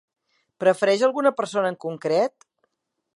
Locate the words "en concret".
1.73-2.51